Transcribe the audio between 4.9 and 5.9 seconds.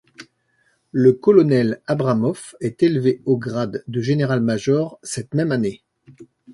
cette même année.